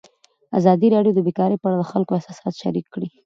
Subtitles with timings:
[0.59, 3.07] ازادي راډیو د بیکاري په اړه د خلکو احساسات شریک کړي.